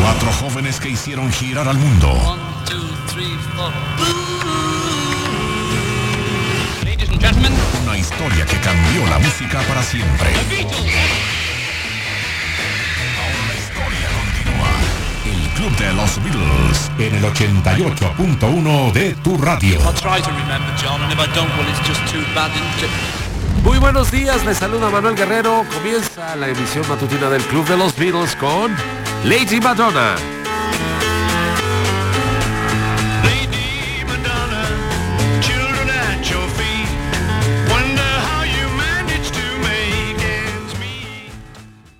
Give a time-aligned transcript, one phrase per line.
[0.00, 2.08] Cuatro jóvenes que hicieron girar al mundo.
[6.84, 7.52] Ladies and gentlemen,
[7.84, 10.28] Una historia que cambió la música para siempre.
[13.18, 14.70] Ahora la historia continúa.
[15.26, 19.80] El Club de los Beatles en el 88.1 de tu radio.
[23.62, 25.64] Muy buenos días, les saluda Manuel Guerrero.
[25.74, 28.74] Comienza la emisión matutina del Club de los Beatles con
[29.24, 30.16] Lady Madonna.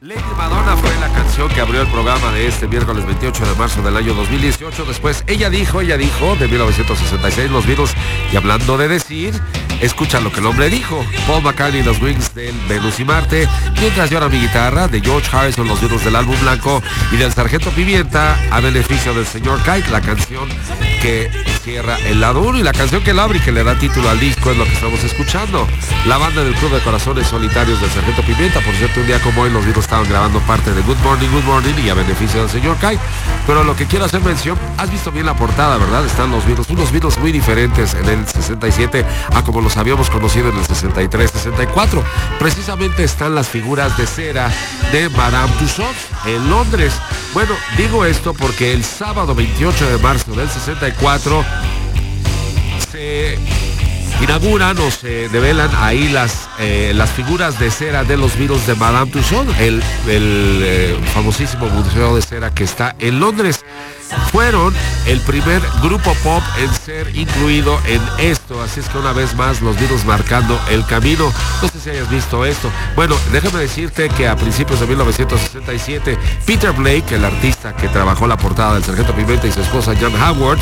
[0.00, 3.82] Lady Madonna fue la canción que abrió el programa de este miércoles 28 de marzo
[3.82, 4.86] del año 2018.
[4.86, 7.94] Después, ella dijo, ella dijo, de 1966, los Beatles,
[8.32, 9.34] y hablando de decir,
[9.80, 11.04] escucha lo que el hombre dijo.
[11.26, 13.48] Paul McCartney, los Wings del Venus y Marte,
[13.80, 17.70] mientras llora mi guitarra, de George Harrison, los Beatles del álbum blanco, y del Sargento
[17.70, 20.48] Pimienta, a beneficio del señor Kite, la canción
[21.00, 21.30] que
[21.68, 24.08] cierra el lado 1 y la canción que la abre y que le da título
[24.08, 25.68] al disco es lo que estamos escuchando.
[26.06, 29.42] La banda del Club de Corazones Solitarios del Sargento Pimienta, por cierto, un día como
[29.42, 32.48] hoy los Beatles estaban grabando parte de Good Morning, Good Morning y a beneficio del
[32.48, 32.98] señor Kai.
[33.46, 36.06] Pero lo que quiero hacer mención, has visto bien la portada, ¿verdad?
[36.06, 40.48] Están los Beatles, unos Beatles muy diferentes en el 67 a como los habíamos conocido
[40.48, 42.02] en el 63, 64.
[42.38, 44.50] Precisamente están las figuras de cera
[44.90, 46.94] de Madame Tussauds en Londres.
[47.34, 51.44] Bueno, digo esto porque el sábado 28 de marzo del 64
[52.90, 53.38] se
[54.22, 58.74] inauguran o se develan ahí las, eh, las figuras de cera de los Beatles de
[58.74, 63.64] Madame Tussauds, el, eh, famosísimo museo de cera que está en Londres.
[64.32, 64.74] Fueron
[65.06, 69.60] el primer grupo pop en ser incluido en esto, así es que una vez más
[69.60, 71.30] los Beatles marcando el camino.
[71.60, 72.70] No sé si hayas visto esto.
[72.96, 78.38] Bueno, déjame decirte que a principios de 1967, Peter Blake, el artista que trabajó la
[78.38, 80.58] portada del Sargento Pimienta y su esposa John Howard,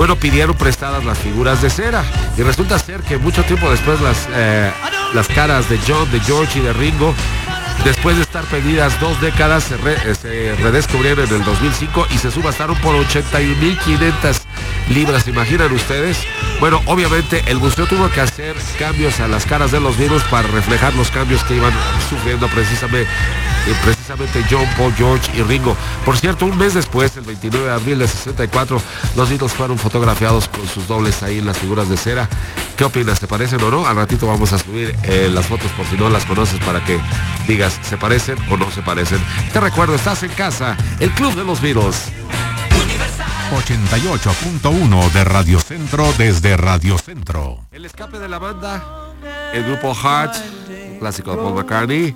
[0.00, 2.02] bueno, pidieron prestadas las figuras de cera.
[2.34, 4.72] Y resulta ser que mucho tiempo después las, eh,
[5.12, 7.14] las caras de John, de George y de Ringo,
[7.84, 12.30] después de estar perdidas dos décadas, se, eh, se redescubrieron en el 2005 y se
[12.30, 14.40] subastaron por 81.500
[14.90, 15.24] libras.
[15.24, 16.18] ¿Se imaginan ustedes?
[16.60, 20.46] Bueno, obviamente el museo tuvo que hacer cambios a las caras de los virus para
[20.48, 21.72] reflejar los cambios que iban
[22.10, 25.76] sufriendo precisamente, eh, precisamente John, Paul, George y Ringo.
[26.04, 28.82] Por cierto, un mes después, el 29 de abril de 64,
[29.16, 32.28] los Beatles fueron fotografiados con sus dobles ahí en las figuras de cera.
[32.76, 33.18] ¿Qué opinas?
[33.18, 33.86] ¿Se parecen o no?
[33.86, 36.98] Al ratito vamos a subir eh, las fotos por si no las conoces para que
[37.46, 39.18] digas, ¿se parecen o no se parecen?
[39.52, 42.10] Te recuerdo, estás en casa, el Club de los Beatles.
[43.50, 47.58] 88.1 de Radio Centro desde Radio Centro.
[47.72, 49.12] El escape de la banda,
[49.52, 50.36] el grupo Heart,
[51.00, 52.14] clásico de Paul McCartney.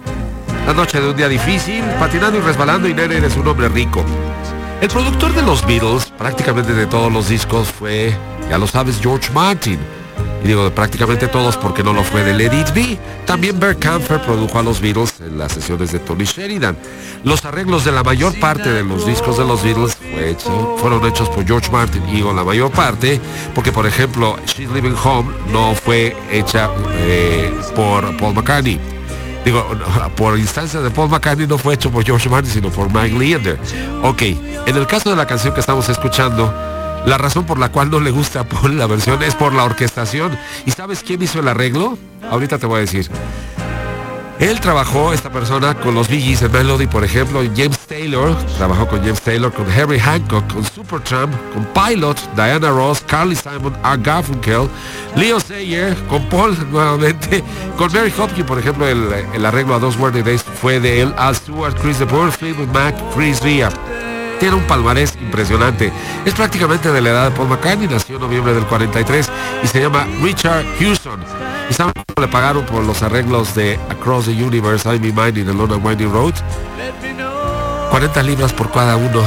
[0.64, 4.04] La noche de un día difícil, patinando y resbalando y Nene eres un hombre rico.
[4.80, 8.16] El productor de los Beatles, prácticamente de todos los discos, fue,
[8.48, 9.80] ya lo sabes, George Martin.
[10.44, 12.99] Y digo prácticamente todos porque no lo fue de Let It.
[13.25, 16.77] También Bert Kampfer produjo a los Beatles en las sesiones de Tony Sheridan.
[17.25, 19.97] Los arreglos de la mayor parte de los discos de los Beatles
[20.78, 23.21] fueron hechos por George Martin y digo la mayor parte
[23.55, 28.78] porque por ejemplo She's Living Home no fue hecha eh, por Paul McCartney.
[29.44, 29.66] Digo,
[30.16, 33.59] por instancia de Paul McCartney no fue hecho por George Martin, sino por Mike Leander.
[34.03, 34.22] Ok,
[34.66, 36.53] en el caso de la canción que estamos escuchando,
[37.06, 39.65] la razón por la cual no le gusta a Paul la versión es por la
[39.65, 40.38] orquestación.
[40.66, 41.98] ¿Y sabes quién hizo el arreglo?
[42.31, 43.10] Ahorita te voy a decir.
[44.41, 48.88] Él trabajó, esta persona, con los Bee Gees en Melody, por ejemplo, James Taylor, trabajó
[48.88, 54.05] con James Taylor, con Harry Hancock, con Supertramp, con Pilot, Diana Ross, Carly Simon, Art
[54.05, 54.69] Garfunkel,
[55.14, 57.44] Leo Sayer, con Paul nuevamente,
[57.78, 61.14] con Mary Hopkins, por ejemplo, el, el arreglo a dos Worthy Days fue de él,
[61.17, 63.70] Al Stewart, Chris DeBoer, Fleetwood Mac, Chris Ria.
[64.40, 65.92] Tiene un palmarés impresionante.
[66.25, 69.31] Es prácticamente de la edad de Paul McCartney, nació en noviembre del 43
[69.62, 71.25] y se llama Richard Houston.
[71.70, 75.38] ¿Y saben cuánto le pagaron por los arreglos de Across the Universe, I'm in Mind
[75.38, 76.34] y The Lone Winding Road?
[77.90, 79.22] 40 libras por cada uno.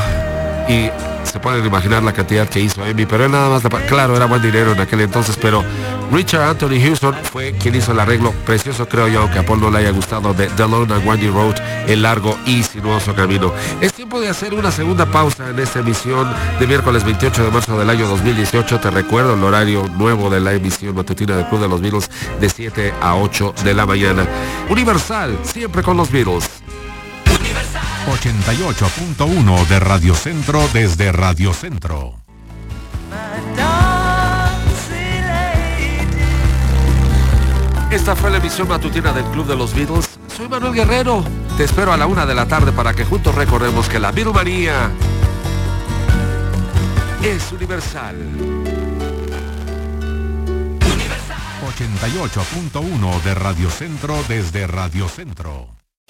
[0.67, 0.89] Y
[1.27, 4.71] se pueden imaginar la cantidad que hizo Amy, pero nada más, claro, era buen dinero
[4.71, 5.63] en aquel entonces, pero
[6.11, 9.69] Richard Anthony Houston fue quien hizo el arreglo precioso, creo yo, aunque a Paul no
[9.69, 11.55] le haya gustado, de The Lone and Windy Road,
[11.87, 13.53] el largo y sinuoso camino.
[13.81, 17.77] Es tiempo de hacer una segunda pausa en esta emisión de miércoles 28 de marzo
[17.77, 18.79] del año 2018.
[18.79, 22.09] Te recuerdo el horario nuevo de la emisión matutina del Club de los Beatles
[22.39, 24.25] de 7 a 8 de la mañana.
[24.69, 26.66] Universal, siempre con los Beatles.
[28.07, 32.15] 88.1 de Radio Centro desde Radio Centro.
[37.91, 40.17] Esta fue la emisión matutina del Club de los Beatles.
[40.33, 41.21] Soy Manuel Guerrero.
[41.57, 44.89] Te espero a la una de la tarde para que juntos recordemos que la Beatlemanía
[47.21, 48.15] es universal.
[51.77, 55.76] 88.1 de Radio Centro desde Radio Centro.